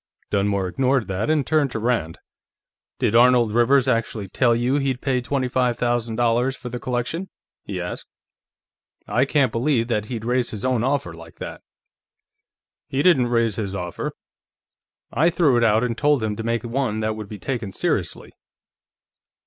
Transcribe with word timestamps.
Dunmore 0.31 0.67
ignored 0.67 1.07
that 1.09 1.29
and 1.29 1.45
turned 1.45 1.69
to 1.73 1.77
Rand. 1.79 2.17
"Did 2.97 3.13
Arnold 3.15 3.51
Rivers 3.51 3.87
actually 3.87 4.27
tell 4.27 4.55
you 4.55 4.77
he'd 4.77 4.99
pay 4.99 5.21
twenty 5.21 5.47
five 5.47 5.77
thousand 5.77 6.15
dollars 6.15 6.55
for 6.55 6.69
the 6.69 6.79
collection?" 6.79 7.29
he 7.65 7.79
asked. 7.79 8.09
"I 9.07 9.25
can't 9.25 9.51
believe 9.51 9.89
that 9.89 10.05
he'd 10.05 10.25
raise 10.25 10.49
his 10.49 10.65
own 10.65 10.83
offer 10.83 11.13
like 11.13 11.35
that." 11.37 11.61
"He 12.87 13.03
didn't 13.03 13.27
raise 13.27 13.57
his 13.57 13.75
offer; 13.75 14.13
I 15.13 15.29
threw 15.29 15.55
it 15.55 15.63
out 15.63 15.83
and 15.83 15.95
told 15.95 16.23
him 16.23 16.35
to 16.35 16.41
make 16.41 16.63
one 16.63 17.01
that 17.01 17.13
could 17.15 17.29
be 17.29 17.37
taken 17.37 17.71
seriously." 17.71 18.31